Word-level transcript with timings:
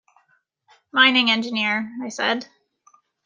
“Mining 0.91 1.29
engineer,” 1.29 1.91
I 2.03 2.09
said. 2.09 2.47